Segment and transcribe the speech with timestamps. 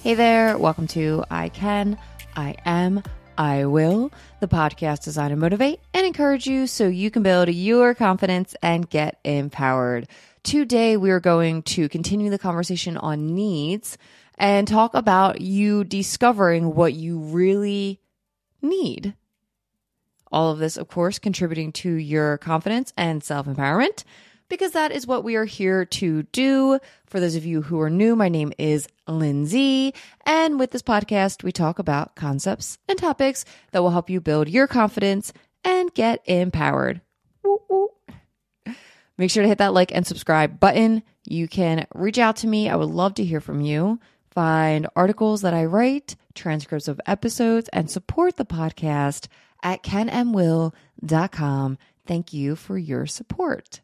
[0.00, 1.98] Hey there, welcome to I Can,
[2.36, 3.02] I Am,
[3.36, 7.96] I Will, the podcast designed to motivate and encourage you so you can build your
[7.96, 10.06] confidence and get empowered.
[10.44, 13.98] Today, we are going to continue the conversation on needs
[14.36, 18.00] and talk about you discovering what you really
[18.62, 19.14] need.
[20.30, 24.04] All of this, of course, contributing to your confidence and self empowerment
[24.48, 26.78] because that is what we are here to do.
[27.06, 29.94] For those of you who are new, my name is Lindsay.
[30.26, 34.48] And with this podcast, we talk about concepts and topics that will help you build
[34.48, 35.32] your confidence
[35.64, 37.00] and get empowered.
[37.42, 37.88] Woo, woo.
[39.16, 41.02] Make sure to hit that like and subscribe button.
[41.24, 42.68] You can reach out to me.
[42.68, 43.98] I would love to hear from you.
[44.30, 49.26] Find articles that I write, transcripts of episodes, and support the podcast
[49.62, 51.78] at kenmwill.com.
[52.06, 53.80] Thank you for your support.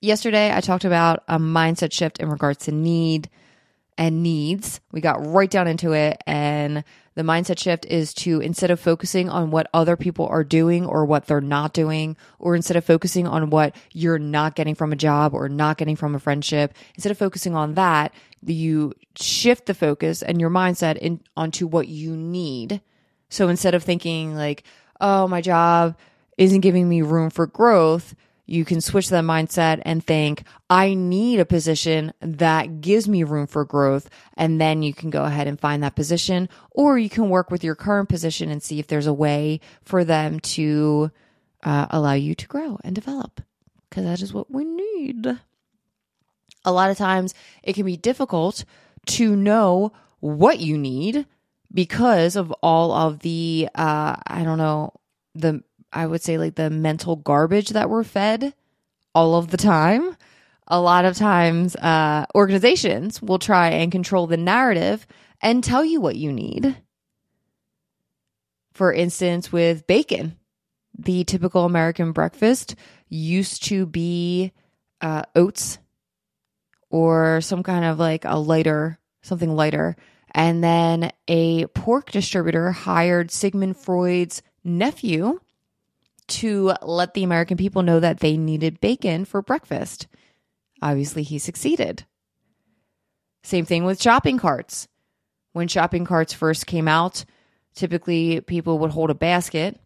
[0.00, 3.30] Yesterday, I talked about a mindset shift in regards to need
[3.98, 4.80] and needs.
[4.92, 6.22] We got right down into it.
[6.26, 10.84] And the mindset shift is to instead of focusing on what other people are doing
[10.84, 14.92] or what they're not doing, or instead of focusing on what you're not getting from
[14.92, 18.12] a job or not getting from a friendship, instead of focusing on that,
[18.44, 22.82] you shift the focus and your mindset in, onto what you need.
[23.30, 24.62] So instead of thinking like,
[25.00, 25.96] oh, my job
[26.36, 28.14] isn't giving me room for growth,
[28.46, 33.48] you can switch that mindset and think, I need a position that gives me room
[33.48, 34.08] for growth.
[34.36, 37.64] And then you can go ahead and find that position, or you can work with
[37.64, 41.10] your current position and see if there's a way for them to
[41.64, 43.40] uh, allow you to grow and develop,
[43.90, 45.26] because that is what we need.
[46.64, 48.64] A lot of times it can be difficult
[49.06, 51.26] to know what you need
[51.72, 54.92] because of all of the, uh, I don't know,
[55.34, 58.54] the I would say like the mental garbage that we're fed
[59.14, 60.16] all of the time.
[60.68, 65.06] A lot of times, uh, organizations will try and control the narrative
[65.40, 66.76] and tell you what you need.
[68.72, 70.36] For instance, with bacon,
[70.98, 72.74] the typical American breakfast
[73.08, 74.52] used to be
[75.00, 75.78] uh, oats
[76.90, 79.96] or some kind of like a lighter, something lighter.
[80.32, 85.40] And then a pork distributor hired Sigmund Freud's nephew
[86.28, 90.06] to let the American people know that they needed bacon for breakfast.
[90.82, 92.04] Obviously, he succeeded.
[93.42, 94.88] Same thing with shopping carts.
[95.52, 97.24] When shopping carts first came out,
[97.74, 99.80] typically people would hold a basket.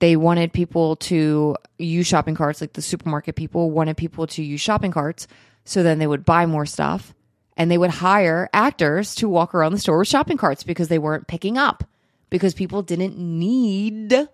[0.00, 4.60] They wanted people to use shopping carts, like the supermarket people wanted people to use
[4.60, 5.28] shopping carts.
[5.64, 7.14] So then they would buy more stuff
[7.56, 10.98] and they would hire actors to walk around the store with shopping carts because they
[10.98, 11.84] weren't picking up
[12.30, 14.28] because people didn't need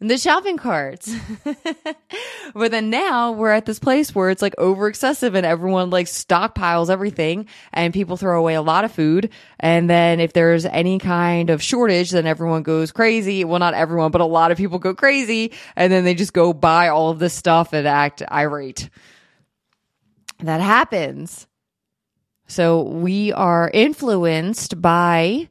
[0.00, 1.14] the shopping carts.
[2.54, 6.06] but then now we're at this place where it's like over excessive and everyone like
[6.06, 9.30] stockpiles everything and people throw away a lot of food.
[9.58, 13.44] And then if there's any kind of shortage, then everyone goes crazy.
[13.44, 16.52] Well, not everyone, but a lot of people go crazy and then they just go
[16.52, 18.88] buy all of this stuff and act irate.
[20.38, 21.46] That happens.
[22.46, 25.48] So we are influenced by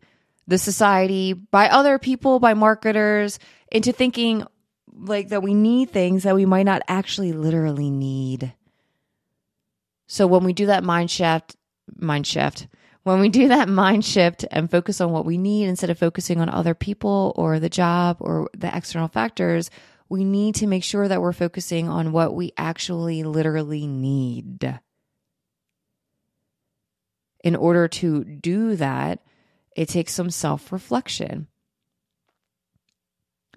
[0.49, 3.37] the society, by other people, by marketers,
[3.71, 4.45] into thinking
[4.91, 8.51] like that we need things that we might not actually literally need.
[10.07, 11.55] So when we do that mind shift,
[11.95, 12.67] mind shift,
[13.03, 16.41] when we do that mind shift and focus on what we need instead of focusing
[16.41, 19.69] on other people or the job or the external factors,
[20.09, 24.79] we need to make sure that we're focusing on what we actually literally need.
[27.43, 29.19] In order to do that,
[29.75, 31.47] it takes some self reflection.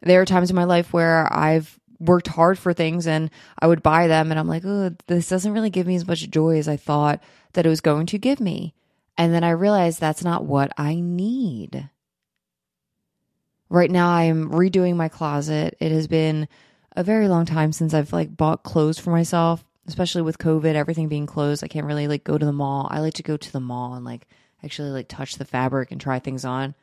[0.02, 3.82] There are times in my life where I've worked hard for things and I would
[3.82, 6.68] buy them and I'm like, oh, this doesn't really give me as much joy as
[6.68, 8.74] I thought that it was going to give me.
[9.16, 11.88] And then I realized that's not what I need.
[13.68, 15.76] Right now I am redoing my closet.
[15.80, 16.48] It has been
[16.96, 21.08] a very long time since I've like bought clothes for myself, especially with COVID, everything
[21.08, 21.62] being closed.
[21.62, 22.88] I can't really like go to the mall.
[22.90, 24.26] I like to go to the mall and like
[24.64, 26.74] actually like touch the fabric and try things on.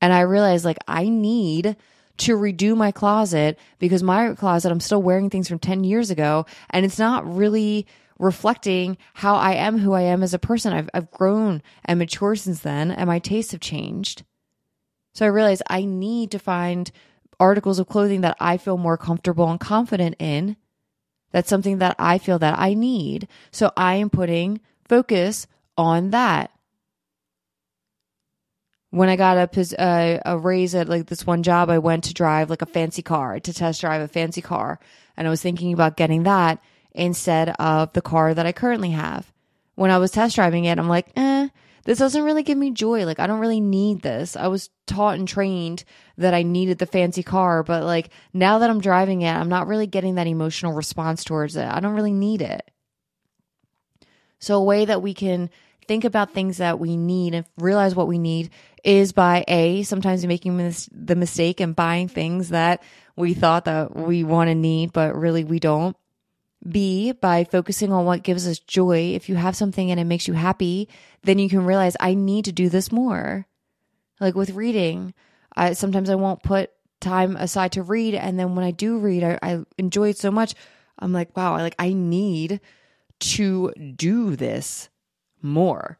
[0.00, 1.76] And I realized like I need
[2.18, 6.46] to redo my closet because my closet, I'm still wearing things from 10 years ago
[6.70, 7.86] and it's not really
[8.18, 10.72] reflecting how I am who I am as a person.
[10.72, 14.24] I've, I've grown and matured since then and my tastes have changed.
[15.14, 16.90] So I realized I need to find
[17.38, 20.56] articles of clothing that I feel more comfortable and confident in.
[21.32, 23.28] That's something that I feel that I need.
[23.50, 25.46] So I am putting focus
[25.76, 26.50] on that
[28.96, 32.14] when I got a, uh, a raise at like this one job, I went to
[32.14, 34.80] drive like a fancy car to test drive a fancy car.
[35.18, 36.62] And I was thinking about getting that
[36.92, 39.30] instead of the car that I currently have,
[39.74, 41.48] when I was test driving it, I'm like, eh,
[41.84, 43.04] this doesn't really give me joy.
[43.04, 44.34] Like, I don't really need this.
[44.34, 45.84] I was taught and trained
[46.16, 49.66] that I needed the fancy car, but like now that I'm driving it, I'm not
[49.66, 51.66] really getting that emotional response towards it.
[51.66, 52.70] I don't really need it.
[54.38, 55.50] So, a way that we can
[55.86, 58.50] think about things that we need and realize what we need
[58.86, 62.82] is by A, sometimes making mis- the mistake and buying things that
[63.16, 65.96] we thought that we want to need, but really we don't.
[66.66, 69.12] B, by focusing on what gives us joy.
[69.14, 70.88] If you have something and it makes you happy,
[71.22, 73.46] then you can realize I need to do this more.
[74.20, 75.14] Like with reading,
[75.54, 79.22] I sometimes I won't put time aside to read, and then when I do read,
[79.24, 80.54] I, I enjoy it so much.
[80.98, 82.60] I'm like, wow, like I need
[83.18, 84.88] to do this
[85.42, 85.98] more.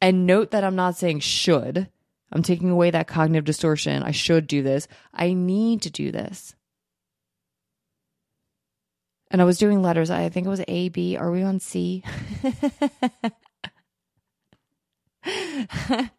[0.00, 1.88] And note that I'm not saying should.
[2.30, 4.02] I'm taking away that cognitive distortion.
[4.02, 4.86] I should do this.
[5.12, 6.54] I need to do this.
[9.30, 10.10] And I was doing letters.
[10.10, 11.16] I think it was A, B.
[11.16, 12.02] Are we on C?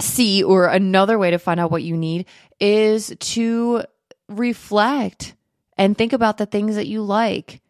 [0.00, 2.26] C, or another way to find out what you need,
[2.60, 3.82] is to
[4.28, 5.34] reflect
[5.76, 7.60] and think about the things that you like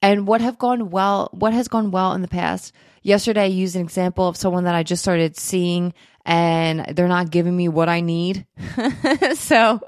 [0.00, 3.76] and what have gone well what has gone well in the past yesterday i used
[3.76, 5.92] an example of someone that i just started seeing
[6.24, 8.46] and they're not giving me what i need.
[9.34, 9.80] So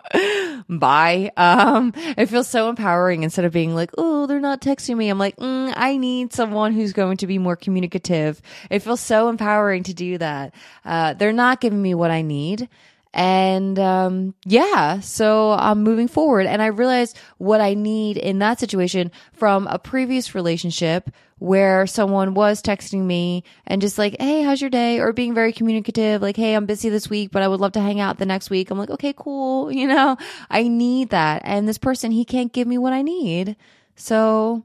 [0.68, 1.30] bye.
[1.36, 3.22] Um it feels so empowering.
[3.22, 6.72] Instead of being like oh they're not texting me i'm like mm, i need someone
[6.72, 8.42] who's going to be more communicative.
[8.70, 10.54] It feels so empowering to do that.
[10.84, 12.68] Uh, they're not giving me what i need
[13.14, 16.46] and um, yeah, so I'm moving forward.
[16.46, 22.34] And I realized what I need in that situation from a previous relationship where someone
[22.34, 24.98] was texting me and just like, hey, how's your day?
[24.98, 27.80] Or being very communicative, like, hey, I'm busy this week, but I would love to
[27.80, 28.68] hang out the next week.
[28.68, 29.70] I'm like, okay, cool.
[29.84, 30.16] You know,
[30.50, 31.42] I need that.
[31.44, 33.54] And this person, he can't give me what I need.
[33.96, 34.64] So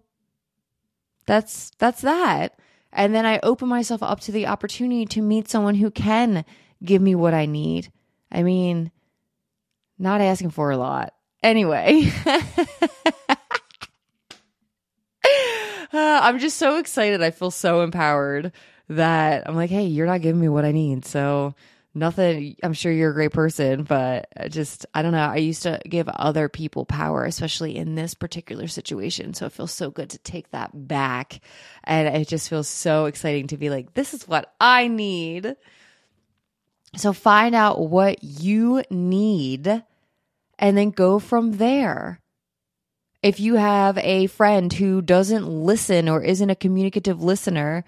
[1.26, 2.58] that's, that's that.
[2.92, 6.46] And then I open myself up to the opportunity to meet someone who can
[6.84, 7.92] give me what I need
[8.32, 8.92] I mean,
[9.98, 11.14] not asking for a lot.
[11.42, 12.42] Anyway, uh,
[15.94, 17.22] I'm just so excited.
[17.24, 18.52] I feel so empowered
[18.90, 21.06] that I'm like, hey, you're not giving me what I need.
[21.06, 21.56] So,
[21.94, 25.20] nothing, I'm sure you're a great person, but I just, I don't know.
[25.20, 29.34] I used to give other people power, especially in this particular situation.
[29.34, 31.40] So, it feels so good to take that back.
[31.86, 35.56] And it just feels so exciting to be like, this is what I need.
[36.96, 39.84] So find out what you need
[40.58, 42.20] and then go from there.
[43.22, 47.84] If you have a friend who doesn't listen or isn't a communicative listener,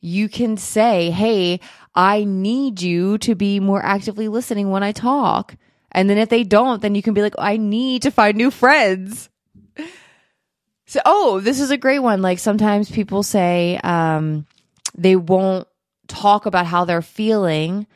[0.00, 1.60] you can say, Hey,
[1.94, 5.56] I need you to be more actively listening when I talk.
[5.92, 8.50] And then if they don't, then you can be like, I need to find new
[8.50, 9.28] friends.
[10.88, 12.22] So, oh, this is a great one.
[12.22, 14.46] Like sometimes people say, um,
[14.96, 15.66] they won't
[16.06, 17.86] talk about how they're feeling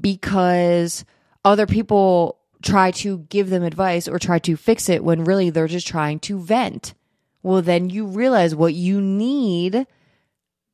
[0.00, 1.04] because
[1.44, 5.68] other people try to give them advice or try to fix it when really they're
[5.68, 6.94] just trying to vent.
[7.42, 9.86] Well, then you realize what you need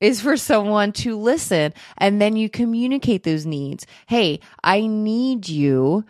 [0.01, 3.87] is for someone to listen and then you communicate those needs.
[4.07, 6.05] Hey, I need you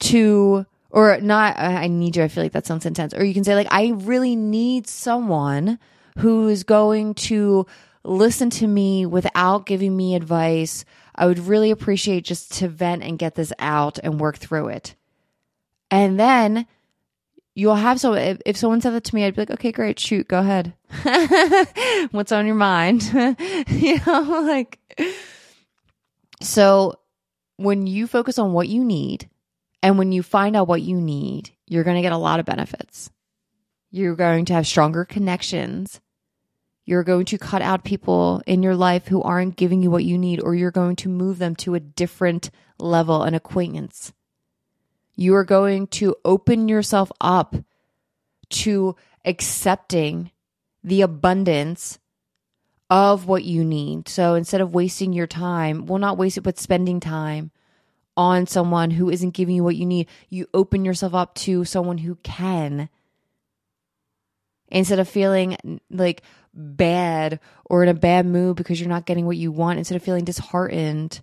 [0.00, 2.22] to, or not, I need you.
[2.22, 3.14] I feel like that sounds intense.
[3.14, 5.78] Or you can say, like, I really need someone
[6.18, 7.66] who is going to
[8.02, 10.84] listen to me without giving me advice
[11.16, 14.94] I would really appreciate just to vent and get this out and work through it.
[15.90, 16.66] And then
[17.54, 19.98] you'll have so if, if someone said that to me, I'd be like, okay, great,
[19.98, 20.74] shoot, go ahead.
[22.10, 23.02] What's on your mind?
[23.68, 24.78] you know, like
[26.40, 27.00] so
[27.56, 29.30] when you focus on what you need
[29.82, 32.46] and when you find out what you need, you're going to get a lot of
[32.46, 33.10] benefits.
[33.90, 36.00] You're going to have stronger connections
[36.86, 40.16] you're going to cut out people in your life who aren't giving you what you
[40.16, 44.12] need, or you're going to move them to a different level and acquaintance.
[45.16, 47.56] You are going to open yourself up
[48.50, 50.30] to accepting
[50.84, 51.98] the abundance
[52.88, 54.08] of what you need.
[54.08, 57.50] So instead of wasting your time, well, not waste it, but spending time
[58.16, 61.98] on someone who isn't giving you what you need, you open yourself up to someone
[61.98, 62.88] who can.
[64.68, 66.22] Instead of feeling like,
[66.56, 70.02] bad or in a bad mood because you're not getting what you want instead of
[70.02, 71.20] feeling disheartened,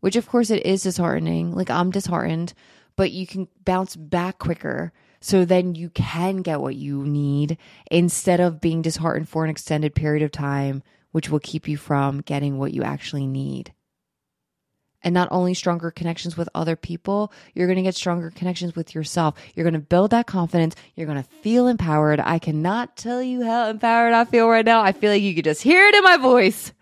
[0.00, 1.54] which of course it is disheartening.
[1.54, 2.54] Like I'm disheartened,
[2.96, 4.92] but you can bounce back quicker.
[5.20, 7.58] So then you can get what you need
[7.90, 12.22] instead of being disheartened for an extended period of time, which will keep you from
[12.22, 13.72] getting what you actually need.
[15.04, 18.94] And not only stronger connections with other people, you're going to get stronger connections with
[18.94, 19.34] yourself.
[19.54, 20.76] You're going to build that confidence.
[20.94, 22.20] You're going to feel empowered.
[22.20, 24.82] I cannot tell you how empowered I feel right now.
[24.82, 26.72] I feel like you could just hear it in my voice.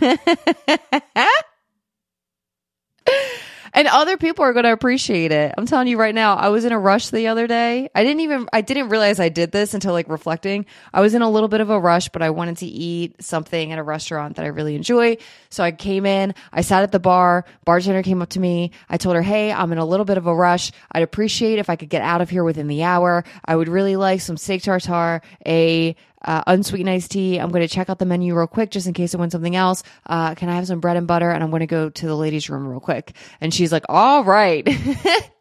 [3.74, 5.52] and other people are going to appreciate it.
[5.58, 7.90] I'm telling you right now, I was in a rush the other day.
[7.94, 10.64] I didn't even, I didn't realize I did this until like reflecting.
[10.92, 13.72] I was in a little bit of a rush, but I wanted to eat something
[13.72, 15.16] at a restaurant that I really enjoy.
[15.50, 18.70] So I came in, I sat at the bar, bartender came up to me.
[18.88, 20.70] I told her, Hey, I'm in a little bit of a rush.
[20.92, 23.24] I'd appreciate if I could get out of here within the hour.
[23.44, 27.38] I would really like some steak tartare, a uh, unsweetened iced tea.
[27.38, 29.56] I'm going to check out the menu real quick just in case I want something
[29.56, 29.82] else.
[30.06, 31.30] Uh, can I have some bread and butter?
[31.30, 33.14] And I'm going to go to the ladies' room real quick.
[33.40, 34.66] And she's like, all right.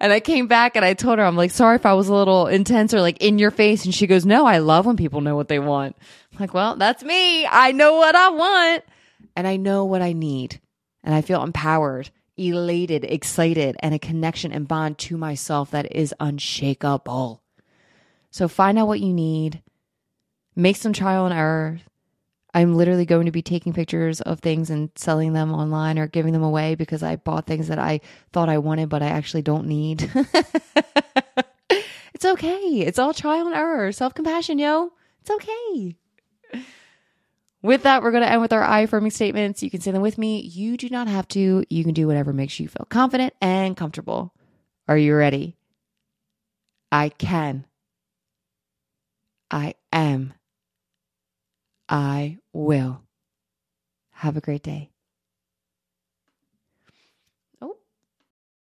[0.00, 2.14] and I came back and I told her, I'm like, sorry if I was a
[2.14, 3.84] little intense or like in your face.
[3.84, 5.96] And she goes, no, I love when people know what they want.
[6.32, 7.46] I'm like, well, that's me.
[7.46, 8.84] I know what I want
[9.36, 10.60] and I know what I need.
[11.02, 16.14] And I feel empowered, elated, excited, and a connection and bond to myself that is
[16.20, 17.42] unshakable.
[18.30, 19.62] So find out what you need
[20.58, 21.78] make some trial and error.
[22.52, 26.32] I'm literally going to be taking pictures of things and selling them online or giving
[26.32, 28.00] them away because I bought things that I
[28.32, 30.10] thought I wanted, but I actually don't need.
[32.14, 32.80] it's okay.
[32.80, 33.92] It's all trial and error.
[33.92, 34.92] Self compassion, yo.
[35.20, 35.96] It's okay.
[37.62, 39.62] With that, we're going to end with our I affirming statements.
[39.62, 40.40] You can say them with me.
[40.40, 41.64] You do not have to.
[41.68, 44.32] You can do whatever makes you feel confident and comfortable.
[44.88, 45.56] Are you ready?
[46.90, 47.66] I can.
[49.50, 50.34] I am.
[51.88, 53.02] I will.
[54.12, 54.90] Have a great day.